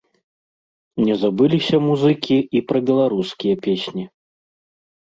Не 1.09 1.15
забыліся 1.25 1.75
музыкі 1.89 2.37
і 2.59 2.65
пра 2.73 2.85
беларускія 2.91 3.55
песні. 3.71 4.11